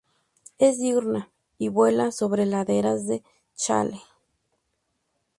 Es 0.57 0.79
diurna 0.79 1.29
y 1.59 1.67
vuela 1.69 2.11
sobre 2.11 2.47
laderas 2.47 3.05
de 3.05 3.21
"shale". 3.55 4.01